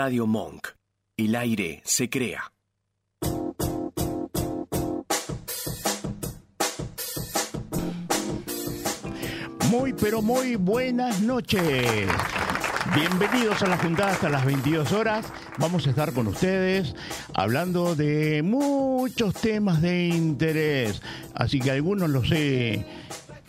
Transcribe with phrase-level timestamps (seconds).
[0.00, 0.68] Radio Monk.
[1.16, 2.52] El aire se crea.
[9.68, 12.08] Muy, pero muy buenas noches.
[12.94, 15.26] Bienvenidos a la juntada hasta las 22 horas.
[15.58, 16.94] Vamos a estar con ustedes
[17.34, 21.02] hablando de muchos temas de interés.
[21.34, 22.86] Así que algunos los he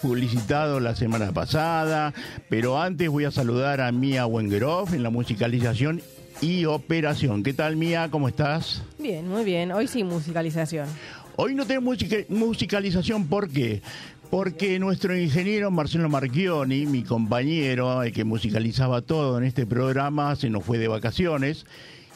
[0.01, 2.11] publicitado la semana pasada,
[2.49, 6.01] pero antes voy a saludar a Mía Wengeroff en la musicalización
[6.41, 7.43] y operación.
[7.43, 8.07] ¿Qué tal Mía?
[8.11, 8.83] ¿Cómo estás?
[8.97, 9.71] Bien, muy bien.
[9.71, 10.87] Hoy sí musicalización.
[11.35, 11.97] Hoy no tenemos
[12.29, 13.81] musicalización, ¿por qué?
[14.29, 20.49] Porque nuestro ingeniero Marcelo Marchioni, mi compañero, el que musicalizaba todo en este programa, se
[20.49, 21.65] nos fue de vacaciones.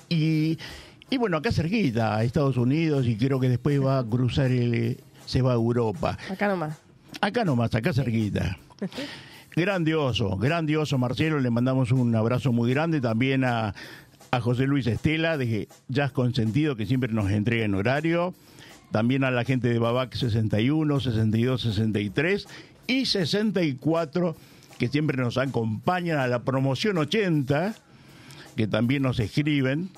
[0.10, 0.58] Y,
[1.10, 5.00] y bueno, acá cerquita, a Estados Unidos, y creo que después va a cruzar el.
[5.26, 6.18] se va a Europa.
[6.30, 6.78] Acá nomás.
[7.20, 8.58] Acá nomás, acá cerquita.
[9.56, 13.74] grandioso, grandioso Marcelo, le mandamos un abrazo muy grande también a,
[14.34, 18.34] a José Luis Estela de Jazz Consentido que siempre nos entrega en horario,
[18.92, 22.48] también a la gente de Babac 61, 62, 63
[22.88, 24.36] y 64
[24.80, 27.76] que siempre nos acompañan a la promoción 80
[28.56, 29.92] que también nos escriben.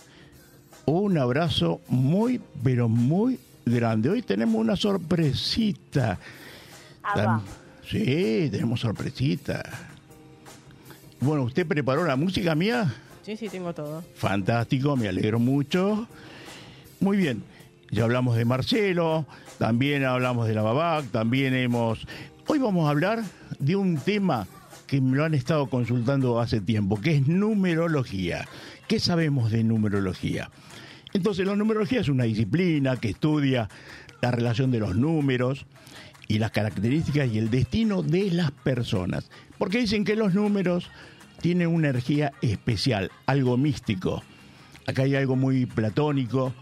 [0.86, 4.09] Un abrazo muy, pero muy grande.
[4.09, 6.20] Hoy tenemos una sorpresita.
[7.89, 9.64] Sí, tenemos sorpresita.
[11.22, 12.94] Bueno, ¿usted preparó la música mía?
[13.25, 14.03] Sí, sí, tengo todo.
[14.13, 16.07] Fantástico, me alegro mucho.
[16.99, 17.41] Muy bien,
[17.89, 19.25] ya hablamos de Marcelo,
[19.57, 22.05] también hablamos de la Babac, también hemos...
[22.45, 23.23] Hoy vamos a hablar
[23.57, 24.45] de un tema
[24.85, 28.47] que me lo han estado consultando hace tiempo, que es numerología.
[28.87, 30.51] ¿Qué sabemos de numerología?
[31.11, 33.69] Entonces, la numerología es una disciplina que estudia
[34.21, 35.65] la relación de los números,
[36.27, 39.29] y las características y el destino de las personas.
[39.57, 40.89] Porque dicen que los números
[41.41, 44.23] tienen una energía especial, algo místico.
[44.88, 46.53] Acá hay algo muy platónico.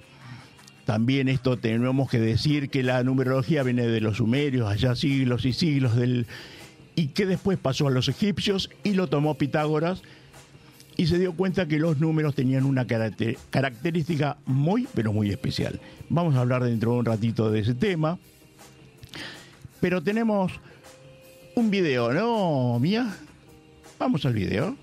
[0.85, 5.53] También esto tenemos que decir que la numerología viene de los sumerios, allá siglos y
[5.53, 6.27] siglos del
[6.95, 10.03] y que después pasó a los egipcios y lo tomó Pitágoras
[10.95, 15.79] y se dio cuenta que los números tenían una característica muy pero muy especial.
[16.09, 18.19] Vamos a hablar dentro de un ratito de ese tema.
[19.81, 20.51] Pero tenemos
[21.55, 23.13] un video, ¿no, Mía?
[24.03, 24.75] Vamos al video.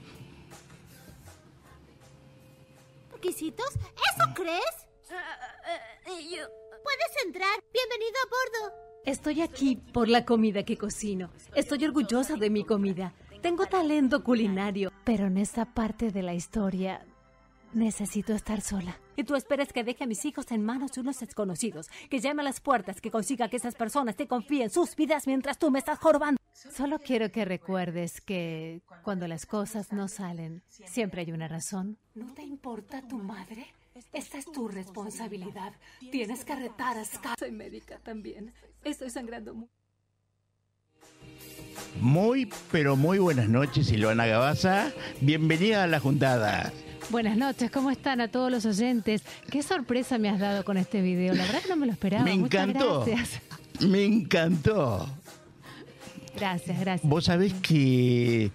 [3.12, 3.69] ¿Requisitos?
[3.75, 4.62] ¿Eso crees?
[6.06, 7.62] Puedes entrar.
[7.70, 8.75] Bienvenido a bordo.
[9.04, 11.28] Estoy aquí por la comida que cocino.
[11.54, 13.12] Estoy orgullosa de mi comida.
[13.42, 14.91] Tengo talento culinario.
[15.04, 17.04] Pero en esta parte de la historia
[17.75, 18.98] necesito estar sola.
[19.16, 22.41] Y tú esperas que deje a mis hijos en manos de unos desconocidos, que llame
[22.41, 25.78] a las puertas, que consiga que esas personas te confíen sus vidas mientras tú me
[25.78, 26.39] estás jorobando.
[26.69, 31.97] Solo quiero que recuerdes que cuando las cosas no salen, siempre hay una razón.
[32.15, 33.66] ¿No te importa tu madre?
[34.12, 35.72] Esta es tu responsabilidad.
[36.12, 37.38] Tienes que retar a Scar.
[37.38, 38.53] Soy médica también.
[38.84, 39.72] Estoy sangrando mucho.
[42.00, 44.93] Muy, pero muy buenas noches, Silvana Gabaza.
[45.20, 46.72] Bienvenida a la juntada.
[47.09, 49.22] Buenas noches, ¿cómo están a todos los oyentes?
[49.50, 52.22] Qué sorpresa me has dado con este video, la verdad que no me lo esperaba.
[52.22, 53.04] Me encantó.
[53.04, 53.41] gracias.
[53.81, 55.09] Me encantó.
[56.40, 57.08] Gracias, gracias.
[57.08, 58.50] Vos sabés que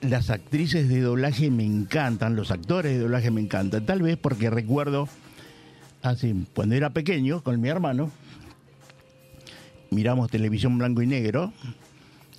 [0.00, 4.48] las actrices de doblaje me encantan, los actores de doblaje me encantan, tal vez porque
[4.48, 5.06] recuerdo,
[6.02, 8.10] así, cuando era pequeño, con mi hermano,
[9.90, 11.52] miramos televisión blanco y negro,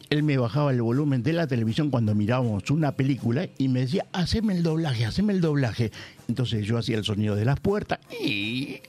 [0.09, 4.07] él me bajaba el volumen de la televisión cuando mirábamos una película y me decía,
[4.11, 5.91] haceme el doblaje, haceme el doblaje.
[6.27, 8.81] Entonces yo hacía el sonido de las puertas y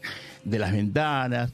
[0.43, 1.53] de las ventanas,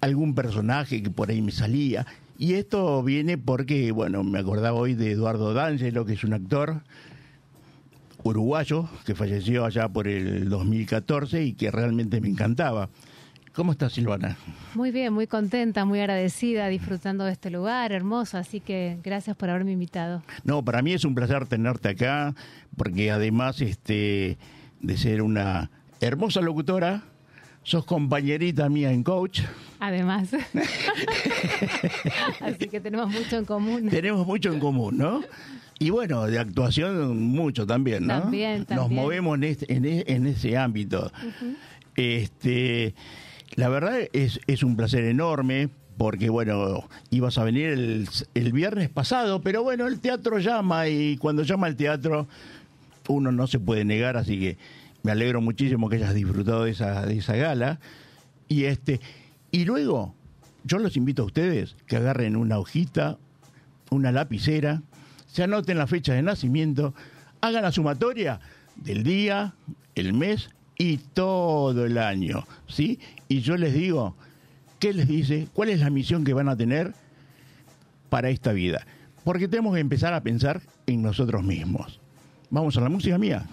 [0.00, 2.06] algún personaje que por ahí me salía.
[2.38, 6.82] Y esto viene porque, bueno, me acordaba hoy de Eduardo D'Angelo, que es un actor
[8.24, 12.88] uruguayo que falleció allá por el 2014 y que realmente me encantaba.
[13.54, 14.36] ¿Cómo estás, Silvana?
[14.74, 19.48] Muy bien, muy contenta, muy agradecida, disfrutando de este lugar hermoso, así que gracias por
[19.48, 20.24] haberme invitado.
[20.42, 22.34] No, para mí es un placer tenerte acá,
[22.76, 24.38] porque además este,
[24.80, 25.70] de ser una
[26.00, 27.04] hermosa locutora,
[27.64, 29.40] sos compañerita mía en coach.
[29.80, 30.28] Además.
[32.40, 33.88] así que tenemos mucho en común.
[33.88, 35.22] Tenemos mucho en común, ¿no?
[35.80, 38.20] Y bueno, de actuación mucho también, ¿no?
[38.20, 38.88] También, también.
[38.88, 41.10] Nos movemos en, este, en, en ese ámbito.
[41.96, 42.94] Este
[43.56, 48.88] la verdad es, es un placer enorme porque bueno, ibas a venir el, el, viernes
[48.88, 52.26] pasado, pero bueno, el teatro llama y cuando llama el teatro
[53.06, 54.58] uno no se puede negar, así que
[55.04, 57.78] me alegro muchísimo que hayas disfrutado de esa, de esa gala.
[58.48, 59.00] Y este,
[59.52, 60.14] y luego,
[60.64, 63.18] yo los invito a ustedes que agarren una hojita,
[63.90, 64.82] una lapicera,
[65.26, 66.94] se anoten la fecha de nacimiento,
[67.42, 68.40] hagan la sumatoria
[68.76, 69.54] del día,
[69.94, 70.48] el mes
[70.78, 72.98] y todo el año, ¿sí?
[73.28, 74.16] Y yo les digo,
[74.78, 75.48] ¿qué les dice?
[75.52, 76.94] ¿Cuál es la misión que van a tener
[78.08, 78.86] para esta vida?
[79.22, 82.00] Porque tenemos que empezar a pensar en nosotros mismos.
[82.48, 83.44] Vamos a la música mía.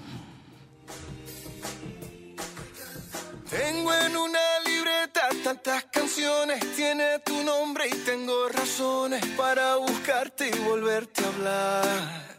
[5.44, 12.32] Tantas canciones, tiene tu nombre y tengo razones para buscarte y volverte a hablar.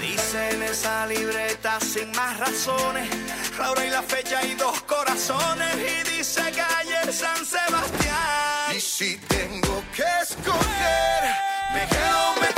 [0.00, 3.08] Dice en esa libreta sin más razones,
[3.58, 8.76] la hora y la fecha y dos corazones y dice calle San Sebastián.
[8.76, 11.22] Y si tengo que escoger,
[11.72, 12.57] me quedo, me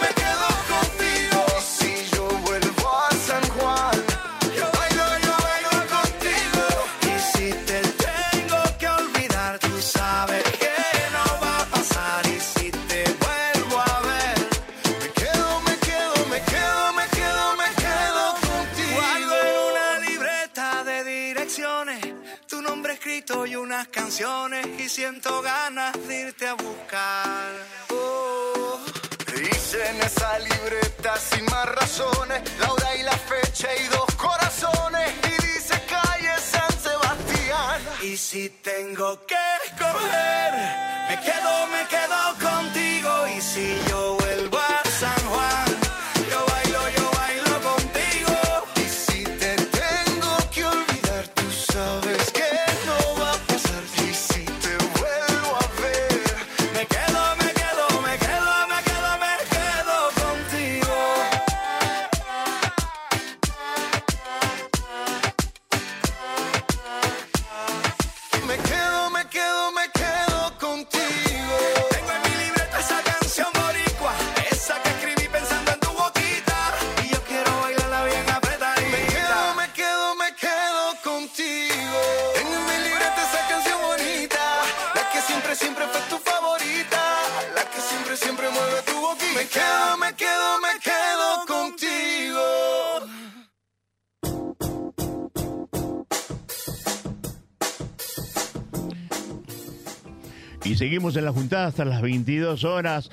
[100.63, 103.09] Y seguimos en la juntada hasta las 22 horas.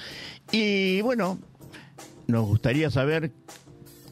[0.52, 1.38] Y bueno,
[2.26, 3.32] nos gustaría saber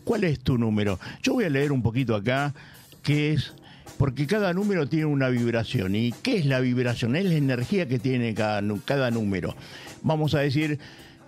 [0.05, 0.99] cuál es tu número.
[1.23, 2.55] Yo voy a leer un poquito acá,
[3.03, 3.53] que es,
[3.99, 5.95] porque cada número tiene una vibración.
[5.97, 7.15] ¿Y qué es la vibración?
[7.15, 9.55] Es la energía que tiene cada, número.
[10.03, 10.79] Vamos a decir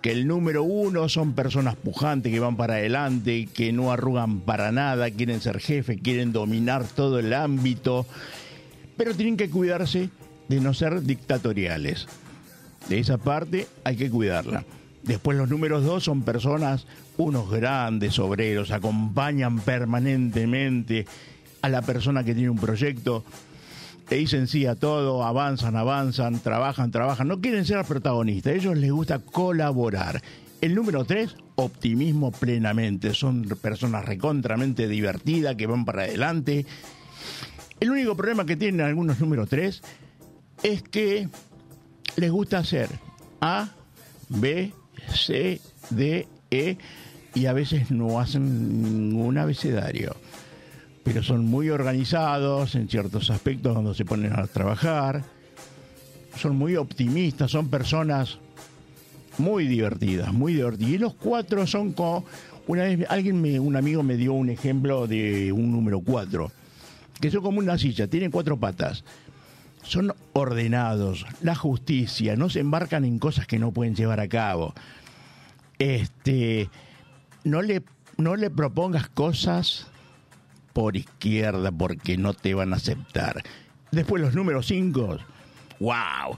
[0.00, 4.72] que el número uno son personas pujantes que van para adelante, que no arrugan para
[4.72, 8.06] nada, quieren ser jefe, quieren dominar todo el ámbito
[8.98, 10.10] pero tienen que cuidarse
[10.48, 12.06] de no ser dictatoriales.
[12.88, 14.64] De esa parte hay que cuidarla.
[15.02, 16.86] Después los números dos son personas,
[17.16, 21.06] unos grandes obreros, acompañan permanentemente
[21.62, 23.24] a la persona que tiene un proyecto,
[24.10, 28.76] le dicen sí a todo, avanzan, avanzan, trabajan, trabajan, no quieren ser protagonistas, a ellos
[28.76, 30.22] les gusta colaborar.
[30.60, 36.66] El número tres, optimismo plenamente, son personas recontramente divertidas que van para adelante,
[37.80, 39.82] el único problema que tienen algunos números 3
[40.62, 41.28] es que
[42.16, 42.88] les gusta hacer
[43.40, 43.68] A,
[44.28, 44.72] B,
[45.14, 45.60] C,
[45.90, 46.76] D, E
[47.34, 50.16] y a veces no hacen ningún abecedario.
[51.04, 55.24] Pero son muy organizados en ciertos aspectos cuando se ponen a trabajar.
[56.36, 58.38] Son muy optimistas, son personas
[59.38, 60.90] muy divertidas, muy divertidas.
[60.90, 62.24] Y los cuatro son como...
[62.66, 66.52] Una vez alguien, me, un amigo me dio un ejemplo de un número 4
[67.20, 69.04] que son como una silla, tienen cuatro patas.
[69.88, 74.74] Son ordenados, la justicia, no se embarcan en cosas que no pueden llevar a cabo.
[75.78, 76.68] Este,
[77.42, 77.82] no le,
[78.18, 79.86] no le propongas cosas
[80.74, 83.42] por izquierda porque no te van a aceptar.
[83.90, 85.18] Después los números 5,
[85.80, 86.36] wow.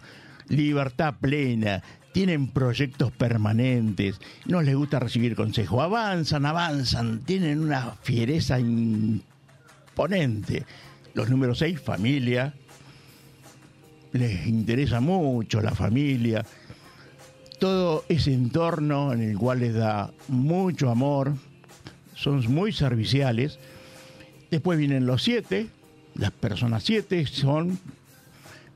[0.49, 8.61] libertad plena, tienen proyectos permanentes, no les gusta recibir consejo, avanzan, avanzan, tienen una fiereza
[8.61, 9.25] imponente.
[11.15, 12.55] Los números 6, familia,
[14.13, 16.45] les interesa mucho la familia,
[17.59, 21.35] todo ese entorno en el cual les da mucho amor,
[22.15, 23.59] son muy serviciales.
[24.51, 25.69] Después vienen los siete,
[26.15, 27.79] las personas siete son,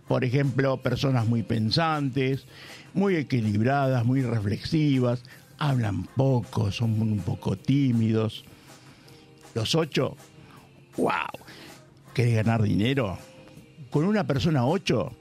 [0.06, 2.46] por ejemplo, personas muy pensantes,
[2.92, 5.22] muy equilibradas, muy reflexivas,
[5.58, 8.44] hablan poco, son un poco tímidos.
[9.54, 10.16] Los ocho,
[10.96, 11.10] wow,
[12.12, 13.18] ¿querés ganar dinero?
[13.90, 15.12] Con una persona ocho,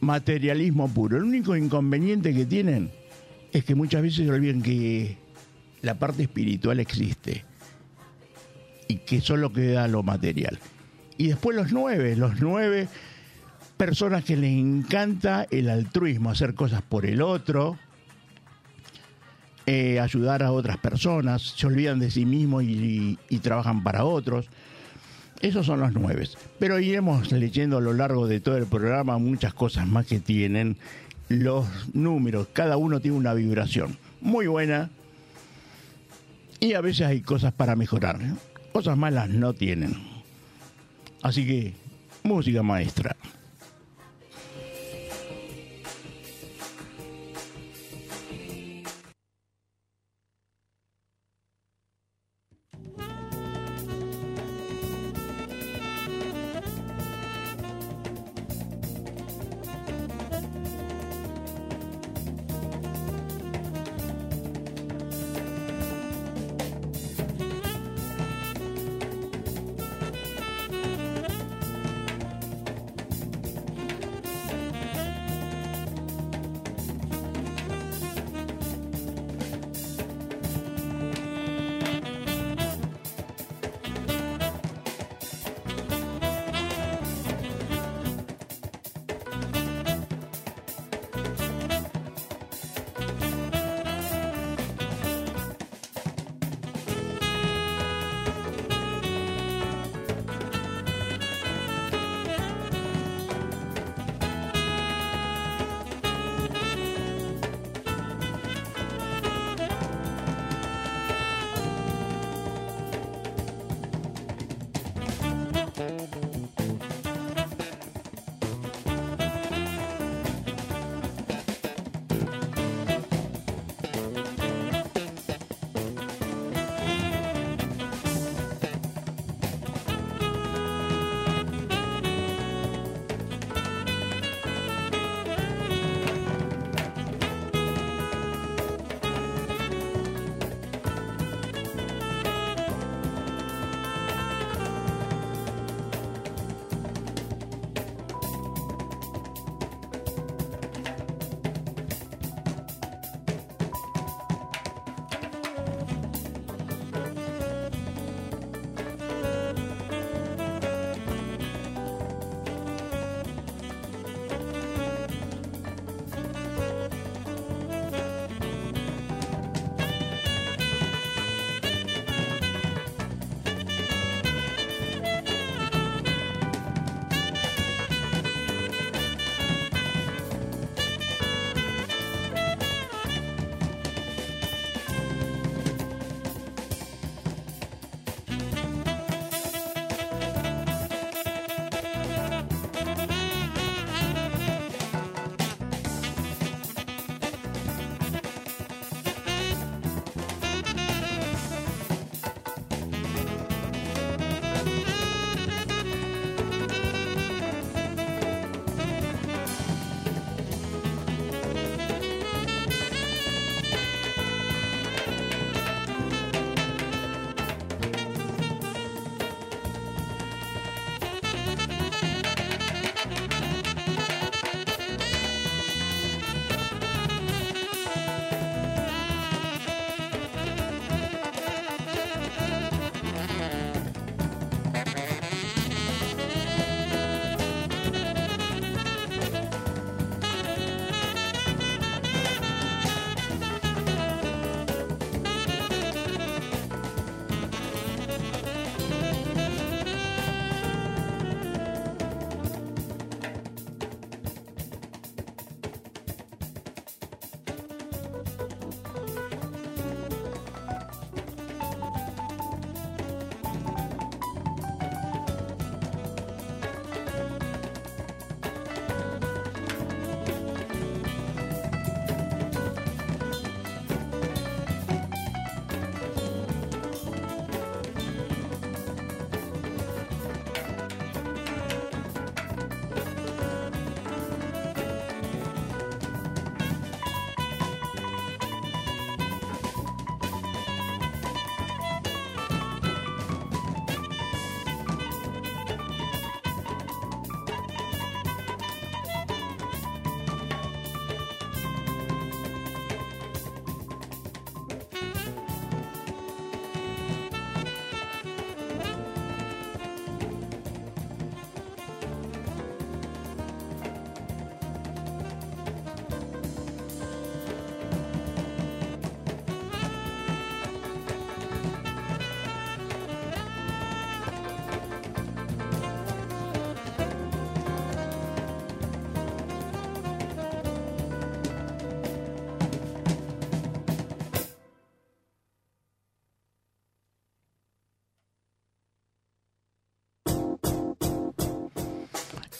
[0.00, 1.16] materialismo puro.
[1.16, 2.90] El único inconveniente que tienen
[3.52, 5.16] es que muchas veces se olvidan que
[5.82, 7.44] la parte espiritual existe
[8.88, 10.58] y que solo queda lo material.
[11.18, 12.88] Y después los nueve, los nueve
[13.76, 17.78] personas que les encanta el altruismo, hacer cosas por el otro,
[19.66, 24.48] eh, ayudar a otras personas, se olvidan de sí mismos y, y trabajan para otros.
[25.40, 26.28] Esos son los nueve.
[26.58, 30.76] Pero iremos leyendo a lo largo de todo el programa muchas cosas más que tienen
[31.28, 32.48] los números.
[32.52, 34.90] Cada uno tiene una vibración muy buena
[36.60, 38.18] y a veces hay cosas para mejorar.
[38.72, 39.94] Cosas malas no tienen.
[41.22, 41.74] Así que,
[42.22, 43.15] música maestra.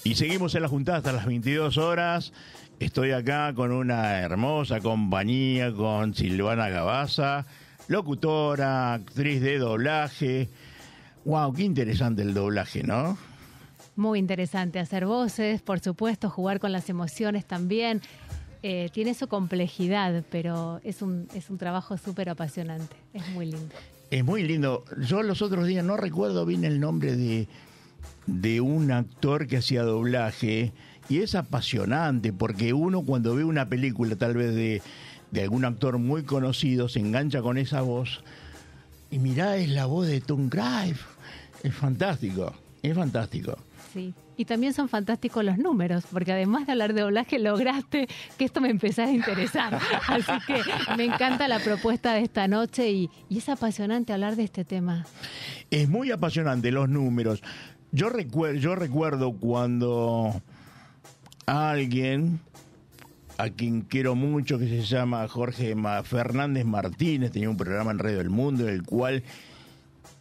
[0.07, 2.33] Y seguimos en la juntada hasta las 22 horas.
[2.79, 7.45] Estoy acá con una hermosa compañía, con Silvana Gabaza,
[7.89, 10.49] locutora, actriz de doblaje.
[11.25, 13.19] Wow, qué interesante el doblaje, ¿no?
[13.97, 18.01] Muy interesante hacer voces, por supuesto, jugar con las emociones también.
[18.63, 22.95] Eh, tiene su complejidad, pero es un, es un trabajo súper apasionante.
[23.13, 23.75] Es muy lindo.
[24.13, 24.85] Es muy lindo.
[25.01, 27.49] Yo los otros días no recuerdo bien el nombre de,
[28.27, 30.73] de un actor que hacía doblaje
[31.09, 34.83] y es apasionante porque uno cuando ve una película tal vez de,
[35.31, 38.23] de algún actor muy conocido se engancha con esa voz
[39.11, 40.99] y mirá es la voz de Tom Cruise.
[41.63, 43.57] Es fantástico, es fantástico.
[43.93, 44.15] Sí.
[44.39, 48.61] Y también son fantásticos los números, porque además de hablar de doblaje, lograste que esto
[48.61, 49.81] me empezara a interesar.
[50.09, 50.61] Así que
[50.97, 55.07] me encanta la propuesta de esta noche y, y es apasionante hablar de este tema.
[55.71, 57.43] Es muy apasionante los números.
[57.93, 60.43] Yo recuerdo, yo recuerdo cuando
[61.47, 62.41] alguien
[63.39, 68.19] a quien quiero mucho, que se llama Jorge Fernández Martínez, tenía un programa en Radio
[68.19, 69.23] del Mundo, el cual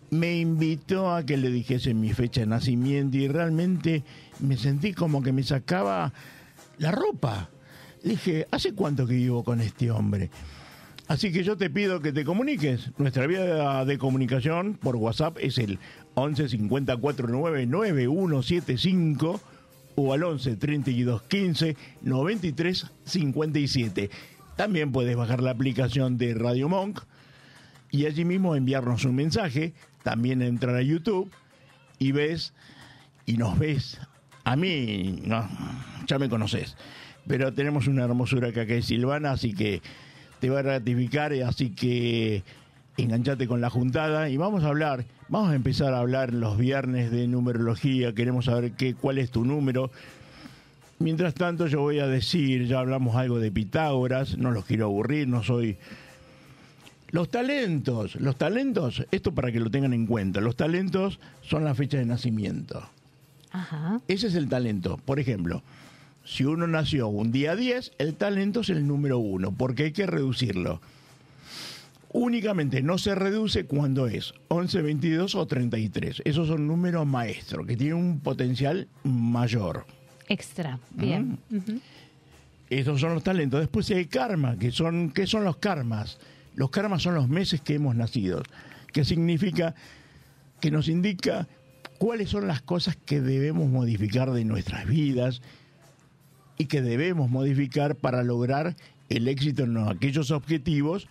[0.09, 4.03] me invitó a que le dijese mi fecha de nacimiento y realmente
[4.39, 6.13] me sentí como que me sacaba
[6.77, 7.49] la ropa.
[8.03, 10.29] Dije, ¿hace cuánto que vivo con este hombre?
[11.07, 12.91] Así que yo te pido que te comuniques.
[12.97, 15.79] Nuestra vía de comunicación por WhatsApp es el
[16.15, 19.41] 11 50 49 9175
[19.95, 24.09] o al 11 32 15 93 57.
[24.55, 27.01] También puedes bajar la aplicación de Radio Monk
[27.91, 29.73] y allí mismo enviarnos un mensaje.
[30.01, 31.31] También entrar a YouTube
[31.99, 32.53] y ves
[33.25, 33.99] y nos ves.
[34.43, 35.47] A mí, no,
[36.07, 36.75] ya me conoces.
[37.27, 39.81] Pero tenemos una hermosura que acá es Silvana, así que
[40.39, 42.43] te va a ratificar, así que
[42.97, 47.11] enganchate con la juntada y vamos a hablar, vamos a empezar a hablar los viernes
[47.11, 49.91] de numerología, queremos saber qué, cuál es tu número.
[50.99, 55.27] Mientras tanto yo voy a decir, ya hablamos algo de Pitágoras, no los quiero aburrir,
[55.27, 55.77] no soy...
[57.11, 61.75] Los talentos, los talentos, esto para que lo tengan en cuenta, los talentos son la
[61.75, 62.83] fecha de nacimiento.
[63.51, 64.01] Ajá.
[64.07, 64.97] Ese es el talento.
[65.05, 65.61] Por ejemplo,
[66.25, 70.07] si uno nació un día 10, el talento es el número uno, porque hay que
[70.07, 70.81] reducirlo.
[72.11, 76.23] Únicamente no se reduce cuando es 11, 22 o 33.
[76.25, 79.85] Esos son números maestros, que tienen un potencial mayor.
[80.27, 80.79] Extra.
[80.91, 81.37] Bien.
[81.51, 81.79] Ujú.
[82.69, 83.59] Esos son los talentos.
[83.59, 86.17] Después hay karma, que son, ¿qué son los karmas?
[86.55, 88.41] Los karmas son los meses que hemos nacido,
[88.91, 89.75] que significa
[90.59, 91.47] que nos indica
[91.99, 95.41] cuáles son las cosas que debemos modificar de nuestras vidas
[96.57, 98.75] y que debemos modificar para lograr
[99.09, 101.07] el éxito en aquellos objetivos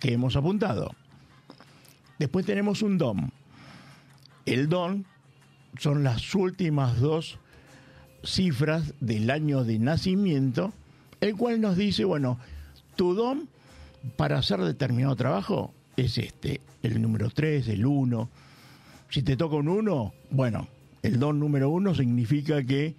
[0.00, 0.94] que hemos apuntado.
[2.18, 3.32] Después tenemos un don.
[4.46, 5.06] El don
[5.78, 7.38] son las últimas dos
[8.24, 10.72] cifras del año de nacimiento,
[11.20, 12.38] el cual nos dice, bueno,
[12.96, 13.48] tu don
[14.16, 18.28] para hacer determinado trabajo es este, el número 3, el 1.
[19.08, 20.68] Si te toca un 1, bueno,
[21.02, 22.94] el don número 1 significa que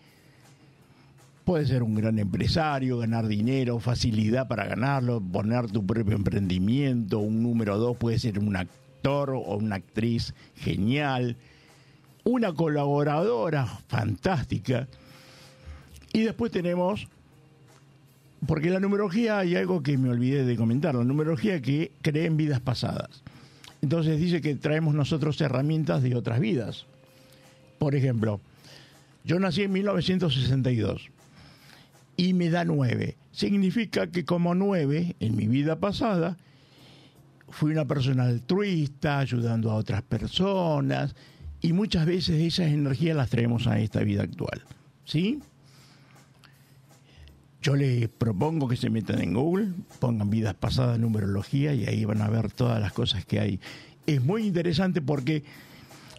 [1.46, 7.20] puedes ser un gran empresario, ganar dinero, facilidad para ganarlo, poner tu propio emprendimiento.
[7.20, 11.36] Un número 2 puede ser un actor o una actriz genial,
[12.24, 14.88] una colaboradora fantástica.
[16.14, 17.08] Y después tenemos,
[18.46, 22.38] porque la numerología hay algo que me olvidé de comentar, la numerología que cree en
[22.38, 23.24] vidas pasadas.
[23.82, 26.86] Entonces dice que traemos nosotros herramientas de otras vidas.
[27.80, 28.40] Por ejemplo,
[29.24, 31.10] yo nací en 1962
[32.22, 33.18] y me da 9.
[33.32, 36.38] Significa que como 9 en mi vida pasada
[37.50, 41.16] fui una persona altruista, ayudando a otras personas
[41.62, 44.62] y muchas veces esas energías las traemos a esta vida actual.
[45.04, 45.40] ¿Sí?
[47.64, 52.22] Yo les propongo que se metan en Google, pongan vidas pasadas, numerología y ahí van
[52.22, 53.60] a ver todas las cosas que hay.
[54.06, 55.44] Es muy interesante porque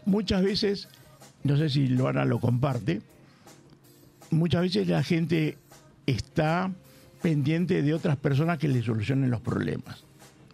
[0.04, 0.88] muchas veces,
[1.44, 3.02] no sé si Luana lo comparte,
[4.32, 5.58] muchas veces la gente
[6.06, 6.70] está
[7.22, 10.04] pendiente de otras personas que le solucionen los problemas.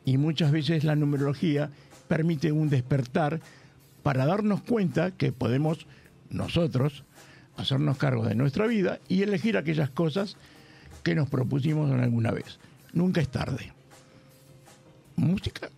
[0.04, 1.70] Y muchas veces la numerología
[2.08, 3.40] permite un despertar
[4.02, 5.86] para darnos cuenta que podemos
[6.30, 7.04] nosotros
[7.56, 10.36] hacernos cargo de nuestra vida y elegir aquellas cosas
[11.02, 12.58] que nos propusimos alguna vez.
[12.92, 13.72] Nunca es tarde.
[15.16, 15.68] Música.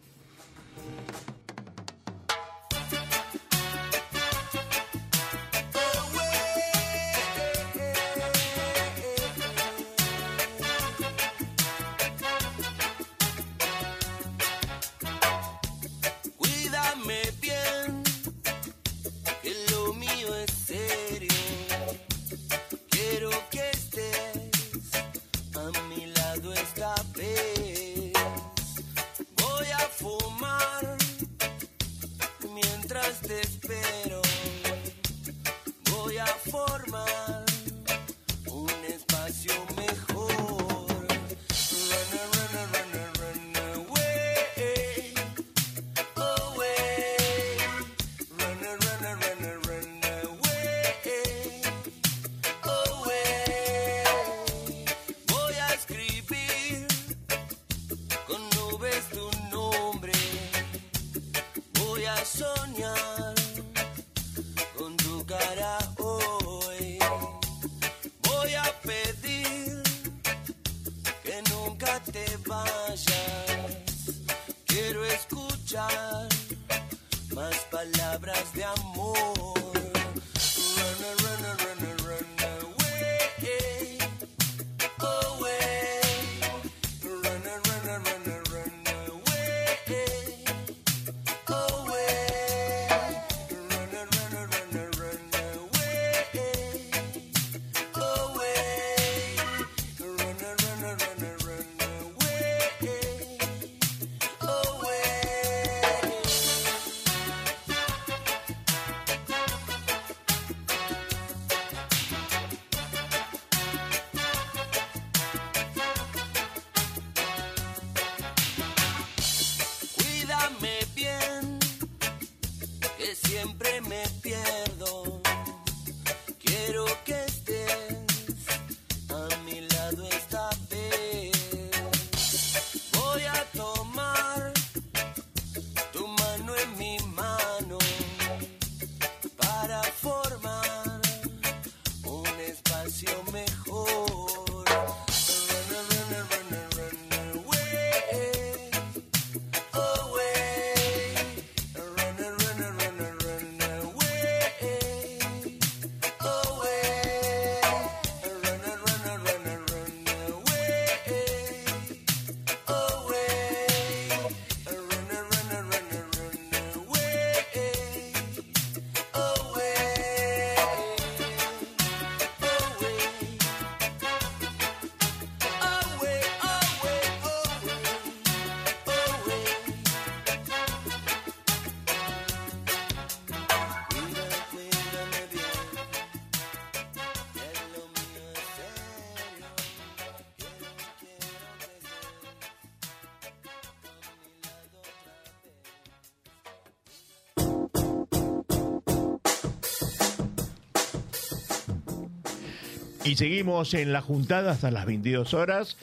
[203.05, 205.77] Y seguimos en la juntada hasta las 22 horas.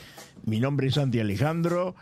[0.46, 1.96] Mi nombre es Santi Alejandro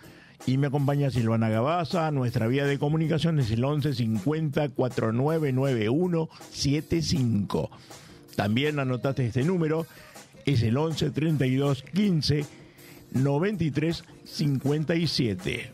[0.45, 2.12] y me acompaña Silvana Gabaza.
[2.12, 7.69] Nuestra vía de comunicación es el 11 50 4991 75.
[8.36, 9.88] También anotaste este número,
[10.45, 12.45] es el 11 32 15
[13.13, 15.71] 93 57.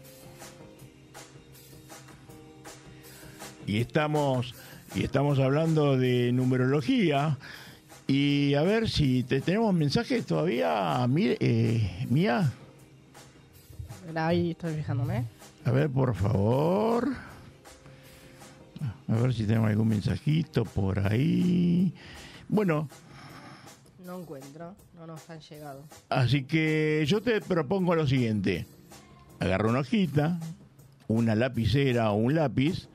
[3.66, 4.54] Y estamos,
[4.94, 7.40] y estamos hablando de numerología.
[8.08, 12.52] Y a ver si te, tenemos mensajes todavía, mi- eh, Mía.
[14.16, 15.26] Ahí estoy fijándome.
[15.64, 17.08] A ver, por favor.
[19.08, 21.94] A ver si tenemos algún mensajito por ahí.
[22.50, 22.90] Bueno,
[24.06, 24.76] No encuentro.
[24.98, 25.84] No nos han llegado.
[26.10, 28.66] así que yo te propongo lo siguiente.
[29.40, 30.40] Agarra una hojita,
[31.08, 32.88] una lapicera o un lápiz,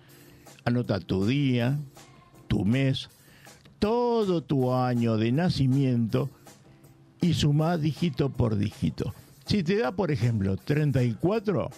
[0.65, 1.79] anota tu día,
[2.49, 3.09] tu mes,
[3.87, 6.29] todo tu año de nacimiento
[7.21, 9.15] y suma dígito por dígito.
[9.45, 11.71] Si te da, por ejemplo, 34,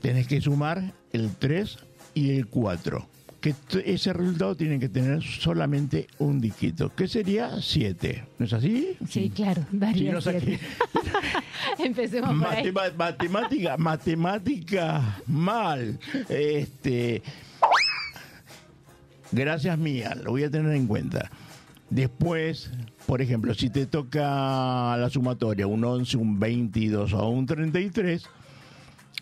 [0.00, 1.76] tenés que sumar el 3
[2.14, 3.06] y el 4.
[3.42, 8.24] Que ese resultado tiene que tener solamente un dígito, que sería 7.
[8.38, 8.96] ¿No es así?
[9.10, 10.58] Sí, claro, Si daría no saqué-.
[11.78, 12.72] Empecemos por ahí.
[12.96, 15.98] Matemática, matemática mal.
[16.30, 17.22] Este,
[19.32, 21.30] gracias mía, lo voy a tener en cuenta.
[21.90, 22.70] Después,
[23.06, 28.24] por ejemplo, si te toca la sumatoria, un 11, un 22 o un 33,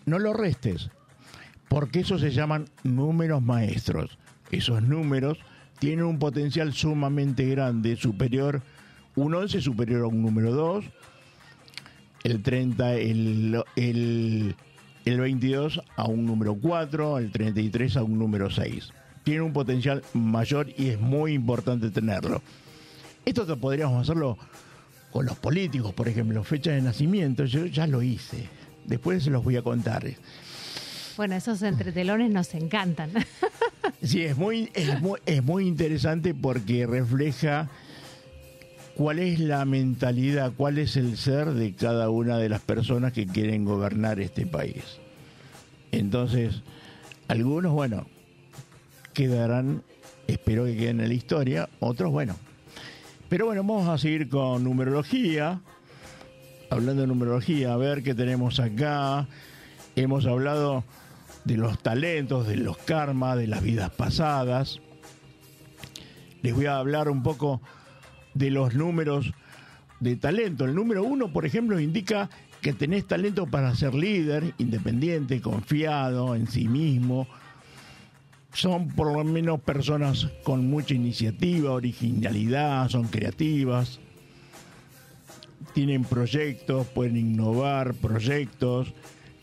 [0.05, 0.89] no lo restes,
[1.67, 4.17] porque esos se llaman números maestros.
[4.51, 5.39] Esos números
[5.79, 8.61] tienen un potencial sumamente grande, superior,
[9.15, 10.85] un 11 superior a un número 2,
[12.23, 14.55] el 30, el, el,
[15.05, 18.91] el 22 a un número 4, el 33 a un número 6.
[19.29, 22.41] Tiene un potencial mayor y es muy importante tenerlo.
[23.23, 24.39] Esto te podríamos hacerlo
[25.11, 28.49] con los políticos, por ejemplo, fecha de nacimiento, yo ya lo hice.
[28.85, 30.03] Después se los voy a contar.
[31.15, 33.11] Bueno, esos entretelones nos encantan.
[34.01, 37.69] Sí, es muy, es muy, es muy interesante porque refleja
[38.95, 43.27] cuál es la mentalidad, cuál es el ser de cada una de las personas que
[43.27, 44.83] quieren gobernar este país.
[45.91, 46.61] Entonces,
[47.27, 48.07] algunos, bueno,
[49.27, 49.83] quedarán,
[50.27, 52.37] espero que queden en la historia, otros, bueno.
[53.27, 55.59] Pero bueno, vamos a seguir con numerología.
[56.69, 59.27] Hablando de numerología, a ver qué tenemos acá.
[59.97, 60.85] Hemos hablado
[61.43, 64.79] de los talentos, de los karmas, de las vidas pasadas.
[66.41, 67.59] Les voy a hablar un poco
[68.33, 69.33] de los números
[69.99, 70.63] de talento.
[70.63, 72.29] El número uno, por ejemplo, indica
[72.61, 77.27] que tenés talento para ser líder, independiente, confiado en sí mismo.
[78.53, 83.99] Son por lo menos personas con mucha iniciativa, originalidad, son creativas,
[85.73, 88.93] tienen proyectos, pueden innovar proyectos.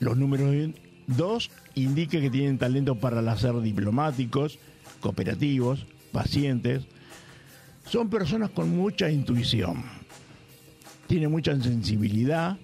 [0.01, 0.71] Los números
[1.07, 4.59] dos indica que tienen talento para ser diplomáticos,
[5.01, 6.85] cooperativos, pacientes.
[7.89, 9.85] Son personas con mucha intuición.
[11.07, 12.59] Tienen mucha sensibilidad,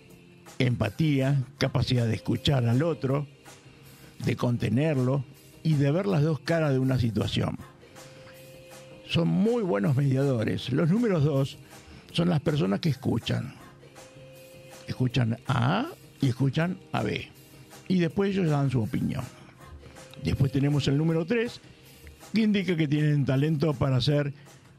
[0.58, 3.28] empatía, capacidad de escuchar al otro,
[4.24, 5.24] de contenerlo
[5.62, 7.56] y de ver las dos caras de una situación.
[9.08, 10.72] Son muy buenos mediadores.
[10.72, 11.58] Los números dos
[12.12, 13.54] son las personas que escuchan.
[14.86, 15.88] Escuchan a A
[16.20, 17.28] y escuchan a B.
[17.88, 19.22] Y después ellos dan su opinión.
[20.24, 21.60] Después tenemos el número 3,
[22.32, 24.32] que indica que tienen talento para ser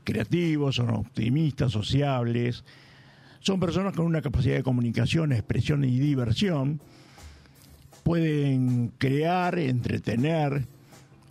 [0.04, 2.64] creativos, son optimistas, sociables.
[3.40, 6.80] Son personas con una capacidad de comunicación, expresión y diversión.
[8.04, 10.66] Pueden crear, entretener,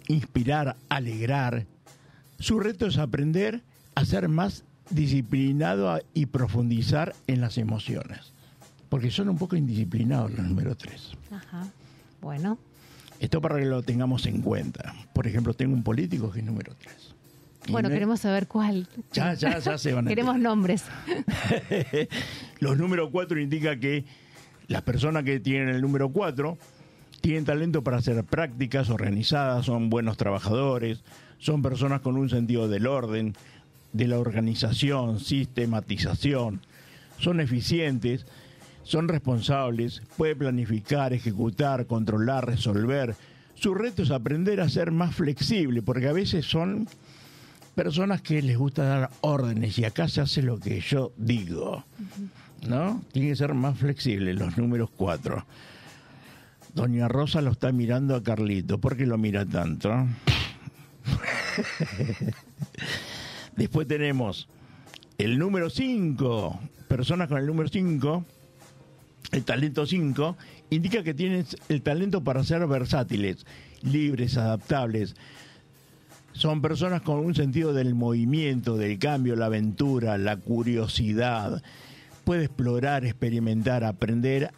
[0.08, 1.66] inspirar, alegrar.
[2.38, 3.62] Su reto es aprender
[3.94, 8.32] a ser más disciplinado y profundizar en las emociones.
[8.88, 11.12] Porque son un poco indisciplinados los número 3.
[11.30, 11.66] Ajá.
[12.20, 12.58] Bueno,
[13.20, 14.94] Esto para que lo tengamos en cuenta.
[15.12, 17.14] Por ejemplo, tengo un político que es número 3.
[17.70, 18.88] bueno, queremos saber cuál.
[19.12, 20.84] Ya, ya, ya se van a Queremos nombres.
[22.60, 24.04] Los números 4 indica que
[24.68, 26.56] las personas que tienen el número 4
[27.22, 31.02] tienen talento para hacer prácticas organizadas, son buenos trabajadores,
[31.38, 33.34] son personas con un sentido del orden,
[33.92, 36.60] de la organización, sistematización,
[37.18, 38.26] son eficientes,
[38.82, 43.14] son responsables, puede planificar, ejecutar, controlar, resolver.
[43.54, 46.88] Su reto es aprender a ser más flexible, porque a veces son
[47.76, 51.84] personas que les gusta dar órdenes y acá se hace lo que yo digo.
[52.66, 53.00] ¿No?
[53.12, 55.44] Tiene que ser más flexible, los números cuatro.
[56.74, 58.78] Doña Rosa lo está mirando a Carlito.
[58.78, 59.90] ¿Por qué lo mira tanto?
[63.56, 64.48] Después tenemos
[65.18, 66.60] el número 5.
[66.88, 68.24] Personas con el número 5,
[69.32, 70.36] el talento 5,
[70.70, 73.46] indica que tienen el talento para ser versátiles,
[73.82, 75.14] libres, adaptables,
[76.32, 81.62] son personas con un sentido del movimiento, del cambio, la aventura, la curiosidad.
[82.24, 84.52] Puede explorar, experimentar, aprender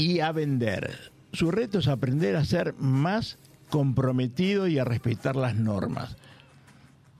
[0.00, 1.12] y a vender.
[1.32, 6.16] Su reto es aprender a ser más comprometido y a respetar las normas.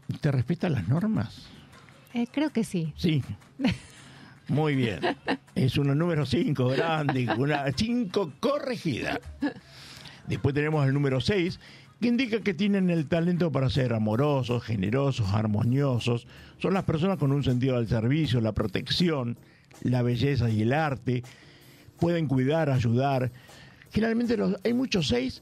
[0.08, 1.46] ¿Usted respeta las normas?
[2.14, 2.92] Eh, creo que sí.
[2.96, 3.22] Sí.
[4.48, 5.00] Muy bien.
[5.54, 9.20] Es una número 5 grande, una 5 corregida.
[10.26, 11.60] Después tenemos el número 6,
[12.00, 16.26] que indica que tienen el talento para ser amorosos, generosos, armoniosos.
[16.58, 19.36] Son las personas con un sentido del servicio, la protección,
[19.82, 21.22] la belleza y el arte.
[22.00, 23.30] Pueden cuidar, ayudar.
[23.92, 25.40] Generalmente los, hay muchos 6.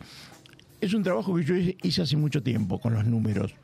[0.80, 3.54] Es un trabajo que yo hice hace mucho tiempo con los números.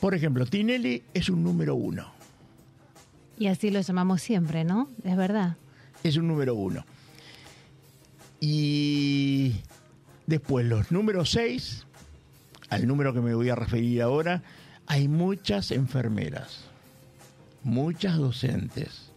[0.00, 2.22] Por ejemplo, Tinelli es un número 1.
[3.38, 4.88] Y así lo llamamos siempre, ¿no?
[5.04, 5.56] Es verdad.
[6.02, 6.84] es un número uno.
[8.40, 9.54] Y
[10.26, 11.86] después los números seis,
[12.68, 14.42] al número que me voy a referir ahora,
[14.86, 16.64] hay muchas enfermeras,
[17.62, 19.11] muchas docentes,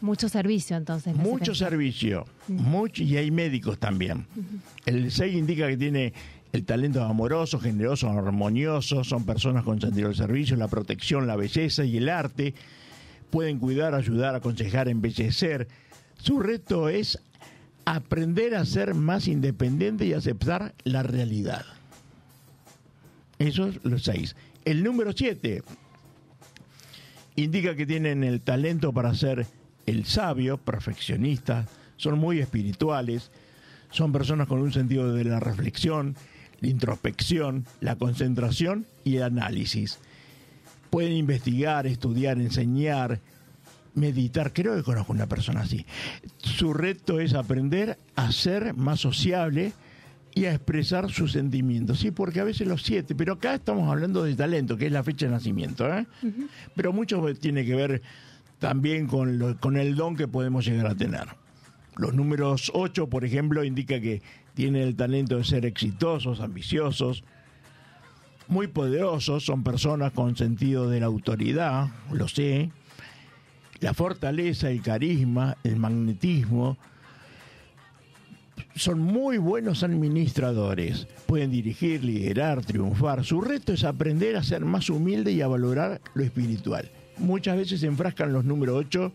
[0.00, 1.14] Mucho servicio, entonces.
[1.16, 4.26] mucho servicio, mucho, y hay médicos también.
[4.86, 6.12] El 6 indica que tiene
[6.52, 11.84] el talento amoroso, generoso, armonioso, son personas con sentido del servicio, la protección, la belleza
[11.84, 12.54] y el arte.
[13.30, 15.68] Pueden cuidar, ayudar, aconsejar, embellecer.
[16.18, 17.18] Su reto es
[17.84, 21.64] aprender a ser más independiente y aceptar la realidad.
[23.38, 24.34] Eso es los seis.
[24.64, 25.62] El número siete
[27.36, 29.46] indica que tienen el talento para ser
[29.88, 33.30] el sabio, perfeccionista, son muy espirituales,
[33.90, 36.14] son personas con un sentido de la reflexión,
[36.60, 39.98] la introspección, la concentración y el análisis.
[40.90, 43.20] Pueden investigar, estudiar, enseñar,
[43.94, 44.52] meditar.
[44.52, 45.86] Creo que conozco una persona así.
[46.38, 49.72] Su reto es aprender a ser más sociable
[50.34, 51.98] y a expresar sus sentimientos.
[51.98, 55.02] Sí, porque a veces los siete, pero acá estamos hablando de talento, que es la
[55.02, 55.92] fecha de nacimiento.
[55.92, 56.06] ¿eh?
[56.76, 58.02] Pero mucho tiene que ver
[58.58, 61.26] también con, lo- con el don que podemos llegar a tener.
[61.96, 64.22] Los números 8, por ejemplo, indica que
[64.54, 67.24] tienen el talento de ser exitosos, ambiciosos,
[68.48, 72.70] muy poderosos, son personas con sentido de la autoridad, lo sé,
[73.80, 76.78] la fortaleza, el carisma, el magnetismo,
[78.74, 81.06] son muy buenos administradores.
[81.26, 83.24] Pueden dirigir, liderar, triunfar.
[83.24, 86.88] Su reto es aprender a ser más humilde y a valorar lo espiritual.
[87.18, 89.12] Muchas veces se enfrascan los número 8.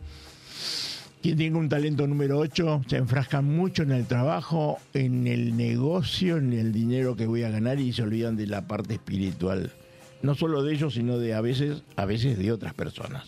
[1.22, 6.38] Quien tenga un talento número 8 se enfrascan mucho en el trabajo, en el negocio,
[6.38, 9.72] en el dinero que voy a ganar y se olvidan de la parte espiritual.
[10.22, 13.24] No solo de ellos, sino de a veces, a veces de otras personas.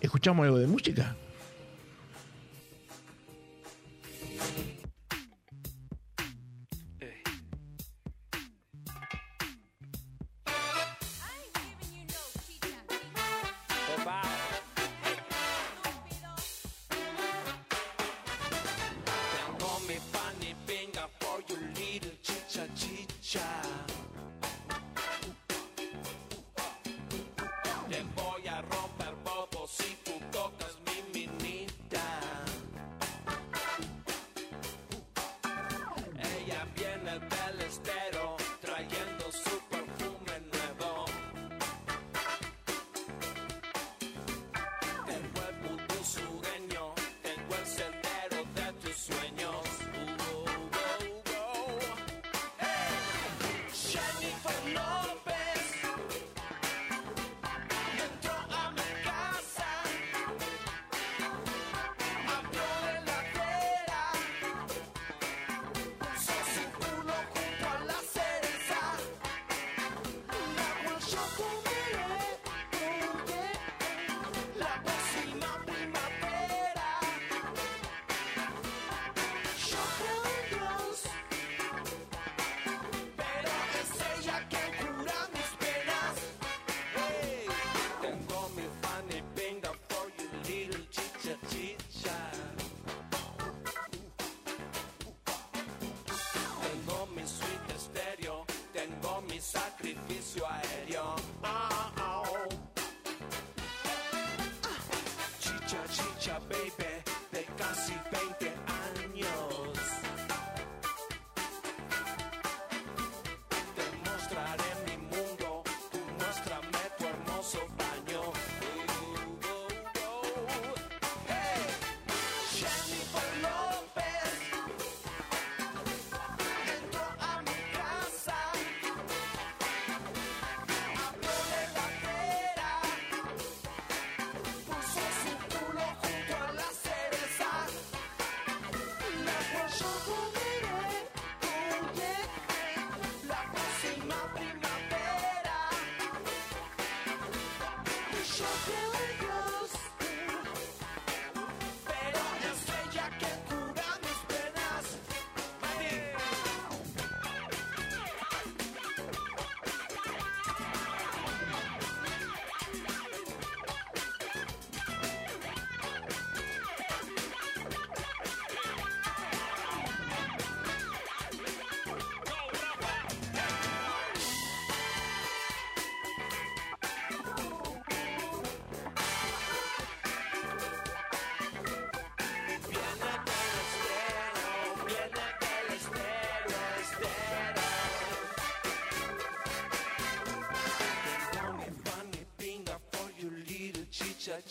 [0.00, 1.16] ¿Escuchamos algo de música?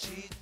[0.01, 0.40] cheat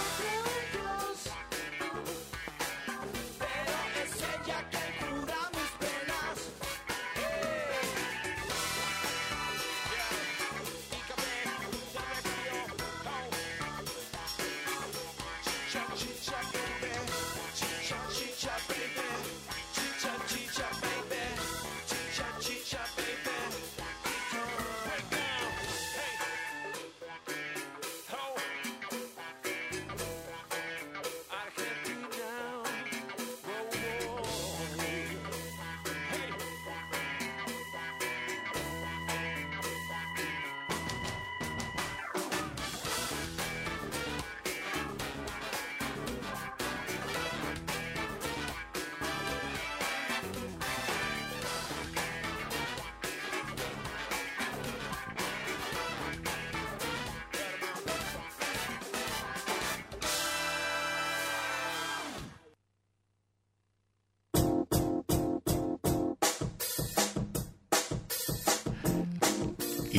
[0.00, 0.39] Feel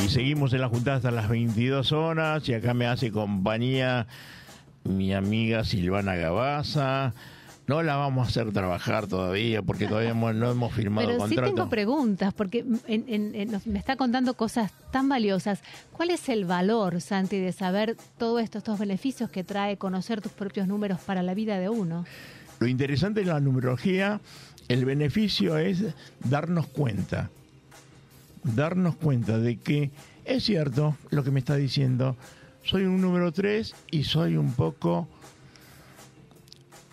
[0.03, 4.07] Y seguimos en la juntada hasta las 22 horas y acá me hace compañía
[4.83, 7.13] mi amiga Silvana Gabaza.
[7.67, 11.35] No la vamos a hacer trabajar todavía porque todavía hemos- no hemos firmado Pero sí
[11.35, 11.53] contrato.
[11.55, 15.61] tengo preguntas, porque en- en- me está contando cosas tan valiosas.
[15.93, 20.31] ¿Cuál es el valor, Santi, de saber todos estos, estos beneficios que trae conocer tus
[20.31, 22.05] propios números para la vida de uno?
[22.59, 24.19] Lo interesante de la numerología,
[24.67, 25.83] el beneficio es
[26.23, 27.29] darnos cuenta,
[28.43, 29.91] darnos cuenta de que
[30.25, 32.15] es cierto lo que me está diciendo,
[32.63, 35.07] soy un número 3 y soy un poco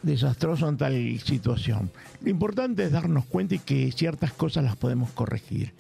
[0.03, 1.91] desastroso en tal situación.
[2.21, 5.73] Lo importante es darnos cuenta y que ciertas cosas las podemos corregir,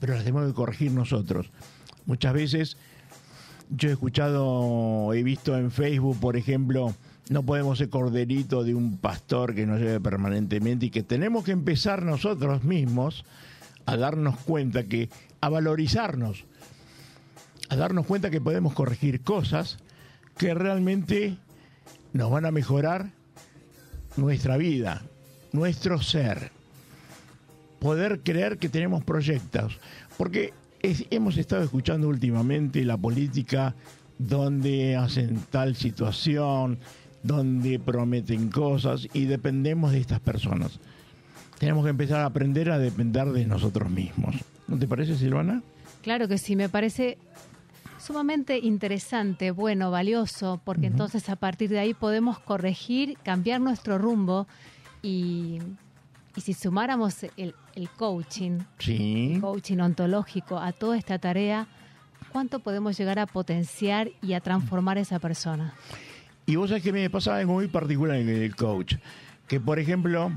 [0.00, 1.50] pero las tenemos que corregir nosotros.
[2.06, 2.76] Muchas veces
[3.70, 6.94] yo he escuchado, he visto en Facebook, por ejemplo,
[7.30, 11.52] no podemos ser corderito de un pastor que nos lleve permanentemente y que tenemos que
[11.52, 13.24] empezar nosotros mismos
[13.86, 15.08] a darnos cuenta que,
[15.40, 16.44] a valorizarnos,
[17.68, 19.78] a darnos cuenta que podemos corregir cosas
[20.36, 21.36] que realmente
[22.12, 23.10] nos van a mejorar
[24.16, 25.02] nuestra vida,
[25.52, 26.52] nuestro ser.
[27.80, 29.78] Poder creer que tenemos proyectos.
[30.16, 30.52] Porque
[31.10, 33.74] hemos estado escuchando últimamente la política
[34.18, 36.78] donde hacen tal situación,
[37.22, 40.78] donde prometen cosas y dependemos de estas personas.
[41.58, 44.34] Tenemos que empezar a aprender a depender de nosotros mismos.
[44.66, 45.62] ¿No te parece, Silvana?
[46.02, 47.16] Claro que sí, me parece
[47.98, 54.46] sumamente interesante, bueno, valioso, porque entonces a partir de ahí podemos corregir, cambiar nuestro rumbo
[55.02, 55.58] y,
[56.36, 59.38] y si sumáramos el, el coaching, Sí.
[59.40, 61.66] coaching ontológico a toda esta tarea,
[62.30, 65.72] ¿cuánto podemos llegar a potenciar y a transformar a esa persona?
[66.46, 68.96] Y vos sabés que me pasa algo muy particular en el coach.
[69.48, 70.30] Que, por ejemplo,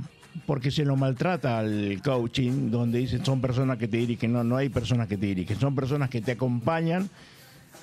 [0.46, 4.34] porque se lo maltrata al coaching, donde dicen son personas que te dirigen.
[4.34, 5.60] No, no hay personas que te dirigen.
[5.60, 7.10] Son personas que te acompañan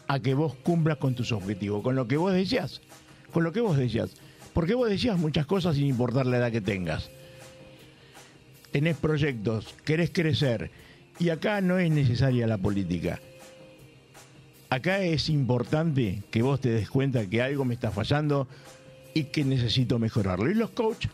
[0.09, 2.81] a que vos cumplas con tus objetivos, con lo que vos decías.
[3.33, 4.11] Con lo que vos decías.
[4.53, 7.11] Porque vos decías muchas cosas sin importar la edad que tengas.
[8.71, 10.71] Tenés proyectos, querés crecer.
[11.19, 13.21] Y acá no es necesaria la política.
[14.71, 18.49] Acá es importante que vos te des cuenta que algo me está fallando
[19.15, 20.51] y que necesito mejorarlo.
[20.51, 21.11] Y los coaches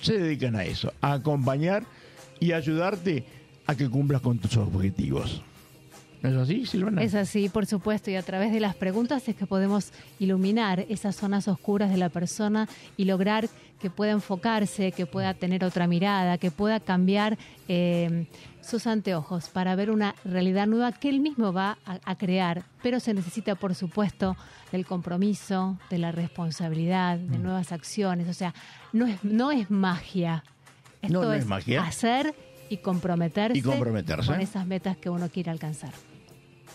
[0.00, 1.84] se dedican a eso, a acompañar
[2.40, 3.24] y ayudarte
[3.66, 5.42] a que cumplas con tus objetivos.
[6.30, 7.02] ¿No es así, Silvana?
[7.02, 11.16] Es así, por supuesto, y a través de las preguntas es que podemos iluminar esas
[11.16, 13.48] zonas oscuras de la persona y lograr
[13.80, 17.36] que pueda enfocarse, que pueda tener otra mirada, que pueda cambiar
[17.68, 18.26] eh,
[18.62, 22.64] sus anteojos para ver una realidad nueva que él mismo va a, a crear.
[22.82, 24.36] Pero se necesita, por supuesto,
[24.72, 27.30] del compromiso, de la responsabilidad, Mm.
[27.30, 28.28] de nuevas acciones.
[28.28, 28.54] O sea,
[28.92, 30.42] no es, no es magia.
[31.02, 31.84] No, Esto no es magia.
[31.84, 32.34] hacer
[32.68, 34.26] y comprometerse, Y comprometerse.
[34.28, 35.92] con esas metas que uno quiere alcanzar.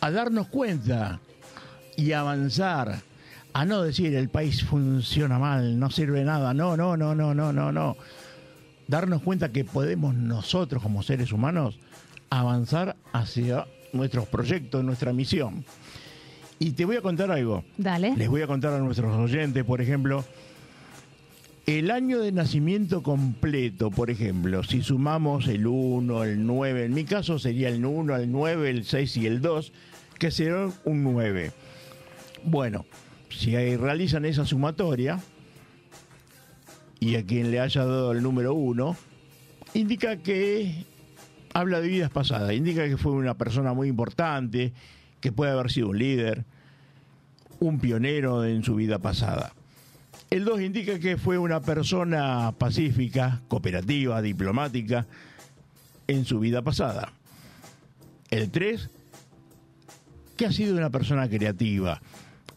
[0.02, 1.20] A darnos cuenta
[1.96, 3.00] y avanzar,
[3.54, 7.54] a no decir el país funciona mal, no sirve nada, no, no, no, no, no,
[7.54, 7.98] no, no.
[8.88, 11.78] Darnos cuenta que podemos nosotros como seres humanos
[12.30, 15.64] avanzar hacia nuestros proyectos, nuestra misión.
[16.60, 17.64] Y te voy a contar algo.
[17.78, 18.16] Dale.
[18.18, 20.26] Les voy a contar a nuestros oyentes, por ejemplo,
[21.68, 27.04] el año de nacimiento completo, por ejemplo, si sumamos el 1, el 9, en mi
[27.04, 29.72] caso sería el 1, el 9, el 6 y el 2,
[30.22, 31.52] que será un 9.
[32.44, 32.86] Bueno,
[33.32, 35.20] si realizan esa sumatoria
[37.00, 38.96] y a quien le haya dado el número 1,
[39.74, 40.86] indica que
[41.56, 44.74] habla de vidas pasadas, indica que fue una persona muy importante,
[45.22, 46.46] que puede haber sido un líder,
[47.60, 49.56] un pionero en su vida pasada.
[50.30, 55.08] El 2 indica que fue una persona pacífica, cooperativa, diplomática
[56.06, 57.12] en su vida pasada.
[58.30, 58.88] El 3,
[60.42, 62.02] que ha sido una persona creativa.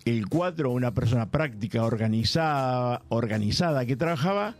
[0.06, 4.54] El 4, una persona práctica, organizada, organizada, que trabajaba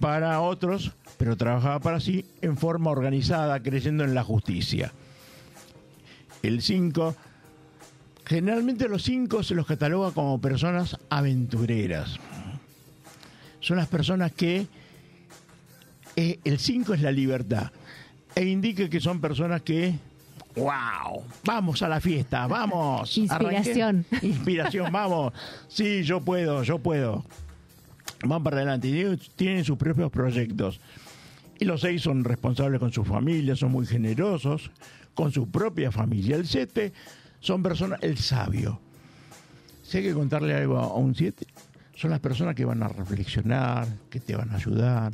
[0.00, 4.94] para otros, pero trabajaba para sí en forma organizada, creyendo en la justicia.
[6.42, 7.14] El 5,
[8.24, 12.18] generalmente los 5 se los cataloga como personas aventureras.
[13.60, 14.68] Son las personas que
[16.16, 17.72] eh, el 5 es la libertad
[18.34, 19.98] e indica que son personas que
[20.56, 23.16] wow, vamos a la fiesta, vamos.
[23.18, 24.04] Inspiración.
[24.10, 24.26] arranqué.
[24.26, 25.32] Inspiración, vamos.
[25.68, 27.24] Sí, yo puedo, yo puedo.
[28.24, 30.80] Van para adelante, tienen sus propios proyectos.
[31.58, 34.70] Y los seis son responsables con su familia, son muy generosos
[35.14, 36.36] con su propia familia.
[36.36, 36.92] El siete
[37.40, 38.80] son personas, el sabio.
[39.82, 41.46] Si hay que contarle algo a un siete,
[41.94, 45.12] son las personas que van a reflexionar, que te van a ayudar.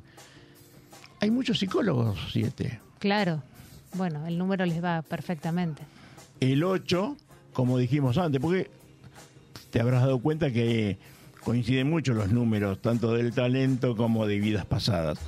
[1.21, 2.81] Hay muchos psicólogos siete.
[2.99, 3.43] Claro.
[3.95, 5.83] Bueno, el número les va perfectamente.
[6.41, 7.17] El 8,
[7.53, 8.71] como dijimos antes, porque
[9.71, 10.99] te habrás dado cuenta que
[11.45, 15.19] coinciden mucho los números, tanto del talento como de vidas pasadas.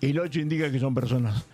[0.00, 1.44] El 8 indica que son personas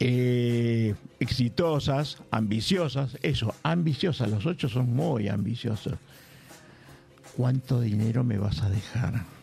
[0.00, 5.94] eh, exitosas, ambiciosas, eso, ambiciosas, los 8 son muy ambiciosos.
[7.36, 9.37] ¿Cuánto dinero me vas a dejar?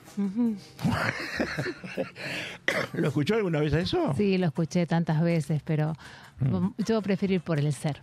[2.93, 4.13] ¿Lo escuchó alguna vez eso?
[4.17, 5.93] Sí, lo escuché tantas veces, pero
[6.37, 6.71] Mm.
[6.85, 8.01] yo prefiero ir por el ser.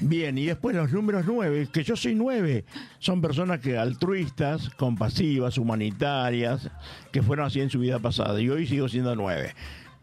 [0.00, 2.64] Bien, y después los números nueve, que yo soy nueve,
[2.98, 6.70] son personas que altruistas, compasivas, humanitarias,
[7.12, 9.54] que fueron así en su vida pasada, y hoy sigo siendo nueve.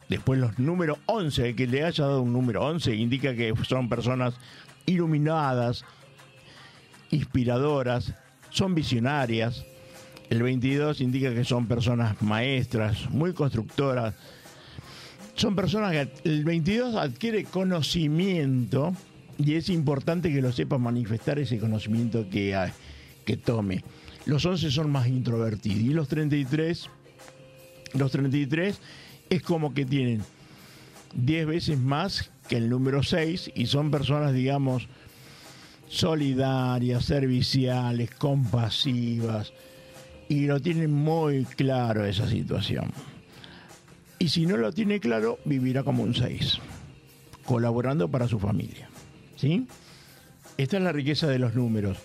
[0.07, 3.89] Después los números 11, el que le haya dado un número 11 indica que son
[3.89, 4.35] personas
[4.85, 5.83] iluminadas,
[7.09, 8.13] inspiradoras,
[8.51, 9.65] son visionarias.
[10.29, 14.15] El 22 indica que son personas maestras, muy constructoras.
[15.35, 18.93] Son personas que el 22 adquiere conocimiento
[19.37, 22.57] y es importante que lo sepa manifestar ese conocimiento que,
[23.25, 23.83] que tome.
[24.25, 26.89] Los 11 son más introvertidos y los 33,
[27.93, 28.79] los 33
[29.29, 30.21] es como que tienen
[31.15, 34.87] 10 veces más que el número 6 y son personas, digamos,
[35.89, 39.51] solidarias, serviciales, compasivas
[40.33, 42.91] y lo tienen muy claro esa situación.
[44.17, 46.57] Y si no lo tiene claro, vivirá como un 6,
[47.45, 48.89] colaborando para su familia.
[49.35, 49.67] ¿Sí?
[50.57, 51.99] Esta es la riqueza de los números.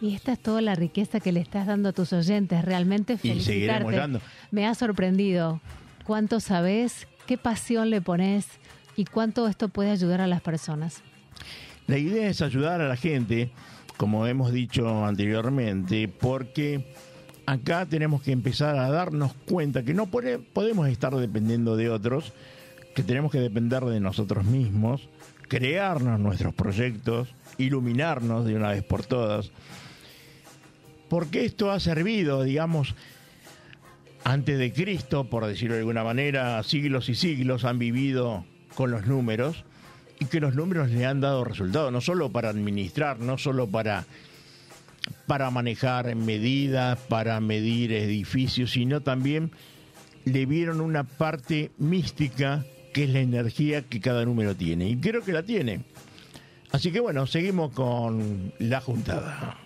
[0.00, 2.64] Y esta es toda la riqueza que le estás dando a tus oyentes.
[2.64, 3.96] Realmente Y seguiremos felicitarte.
[3.96, 4.20] dando.
[4.52, 5.60] Me ha sorprendido
[6.04, 8.46] cuánto sabes, qué pasión le pones
[8.96, 11.02] y cuánto esto puede ayudar a las personas.
[11.88, 13.50] La idea es ayudar a la gente,
[13.96, 16.94] como hemos dicho anteriormente, porque
[17.46, 22.32] acá tenemos que empezar a darnos cuenta que no podemos estar dependiendo de otros,
[22.94, 25.08] que tenemos que depender de nosotros mismos,
[25.48, 29.50] crearnos nuestros proyectos, iluminarnos de una vez por todas,
[31.08, 32.94] porque esto ha servido, digamos,
[34.24, 39.06] antes de Cristo, por decirlo de alguna manera, siglos y siglos han vivido con los
[39.06, 39.64] números
[40.18, 44.06] y que los números le han dado resultados, no solo para administrar, no solo para,
[45.26, 49.52] para manejar medidas, para medir edificios, sino también
[50.24, 54.88] le vieron una parte mística que es la energía que cada número tiene.
[54.88, 55.80] Y creo que la tiene.
[56.70, 59.63] Así que bueno, seguimos con la juntada.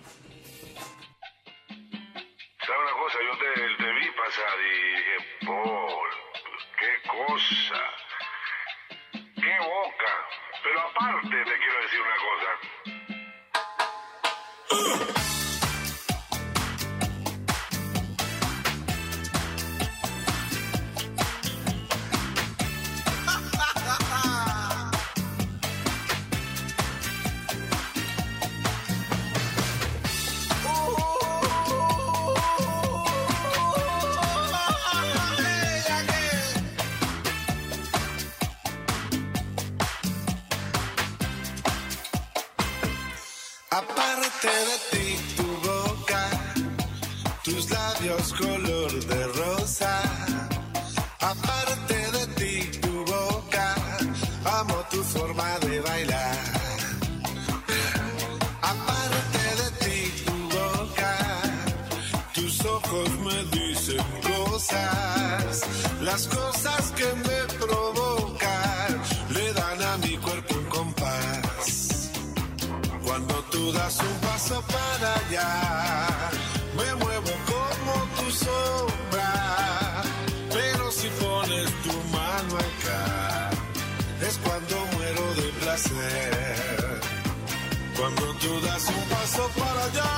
[88.15, 90.13] Cuando tú das un paso para allá,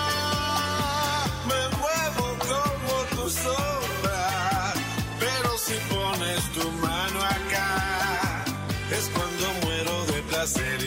[1.50, 4.74] me muevo como tu sombra.
[5.20, 8.46] Pero si pones tu mano acá,
[8.98, 10.81] es cuando muero de placer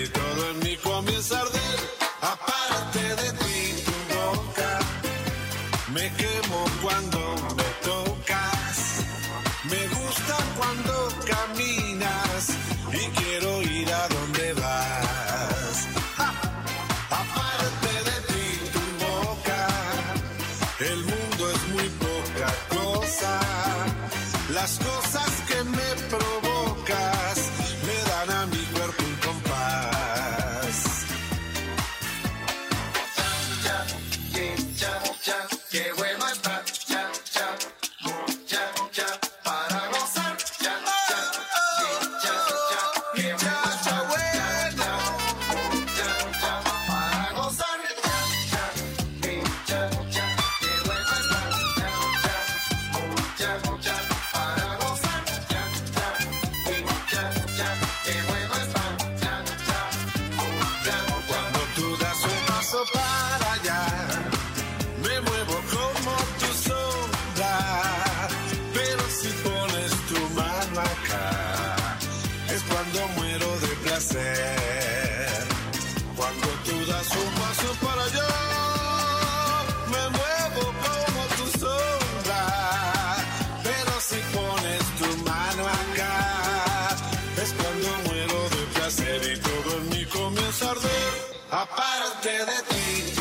[91.64, 93.13] Aparte de ti,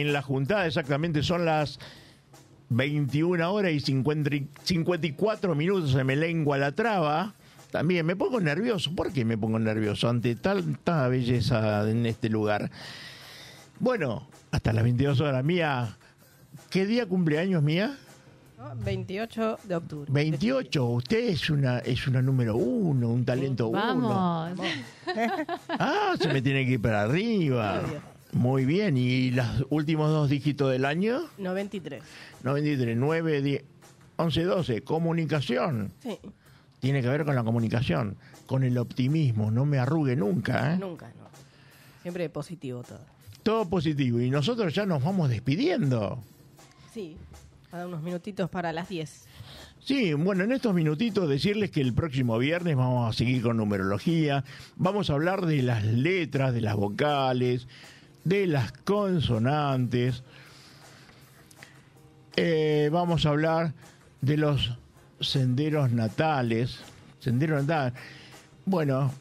[0.00, 1.78] en la juntada, exactamente son las
[2.70, 7.34] 21 horas y 50 y 54 minutos, se me lengua la traba.
[7.70, 8.94] También me pongo nervioso.
[8.94, 12.70] ¿Por qué me pongo nervioso ante tanta belleza en este lugar?
[13.80, 15.44] Bueno, hasta las 22 horas.
[15.44, 15.96] Mía,
[16.70, 17.98] ¿qué día cumpleaños mía?
[18.58, 18.76] ¿no?
[18.76, 20.12] 28 de octubre.
[20.12, 20.84] 28.
[20.86, 23.80] Usted es una, es una número uno, un talento uno.
[23.80, 24.60] Vamos.
[25.68, 27.82] Ah, se me tiene que ir para arriba.
[28.34, 28.96] Muy bien.
[28.96, 31.22] ¿Y los últimos dos dígitos del año?
[31.38, 32.02] 93.
[32.42, 33.64] 93, 9, 10,
[34.16, 34.82] 11, 12.
[34.82, 35.92] Comunicación.
[36.02, 36.18] Sí,
[36.80, 38.16] Tiene que ver con la comunicación,
[38.46, 39.50] con el optimismo.
[39.50, 40.74] No me arrugue nunca.
[40.74, 40.78] ¿eh?
[40.78, 41.24] nunca, no.
[42.02, 43.00] Siempre positivo todo.
[43.42, 44.20] Todo positivo.
[44.20, 46.18] Y nosotros ya nos vamos despidiendo.
[46.92, 47.16] Sí,
[47.72, 49.26] a unos minutitos para las 10.
[49.80, 54.42] Sí, bueno, en estos minutitos decirles que el próximo viernes vamos a seguir con numerología,
[54.76, 57.68] vamos a hablar de las letras, de las vocales,
[58.24, 60.22] de las consonantes,
[62.36, 63.74] Eh, vamos a hablar
[64.20, 64.76] de los
[65.20, 66.80] senderos natales,
[67.20, 67.92] sendero natal,
[68.66, 69.12] bueno,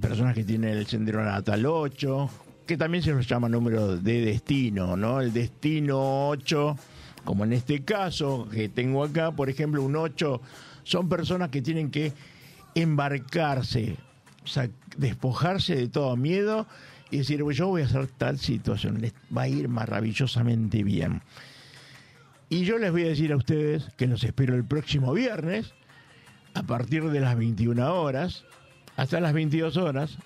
[0.00, 2.30] personas que tienen el sendero natal 8,
[2.64, 5.20] que también se los llama número de destino, ¿no?
[5.20, 6.76] El destino 8,
[7.24, 10.40] como en este caso que tengo acá, por ejemplo, un 8,
[10.84, 12.12] son personas que tienen que
[12.76, 13.96] embarcarse,
[14.96, 16.68] despojarse de todo miedo
[17.14, 21.22] y decir, "Pues yo voy a hacer tal situación, les va a ir maravillosamente bien.
[22.48, 25.74] Y yo les voy a decir a ustedes que los espero el próximo viernes,
[26.54, 28.44] a partir de las 21 horas,
[28.96, 30.18] hasta las 22 horas,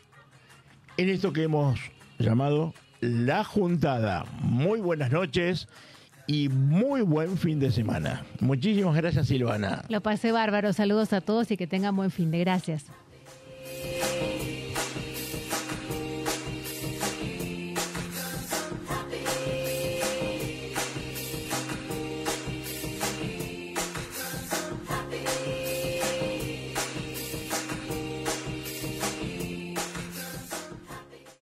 [0.96, 1.78] en esto que hemos
[2.18, 4.24] llamado La Juntada.
[4.40, 5.68] Muy buenas noches
[6.26, 8.24] y muy buen fin de semana.
[8.40, 9.84] Muchísimas gracias, Silvana.
[9.90, 10.72] Lo pasé bárbaro.
[10.72, 12.86] Saludos a todos y que tengan buen fin de gracias.